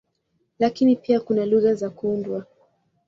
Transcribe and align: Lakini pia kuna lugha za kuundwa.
Lakini 0.59 0.95
pia 0.95 1.19
kuna 1.19 1.45
lugha 1.45 1.75
za 1.75 1.89
kuundwa. 1.89 2.45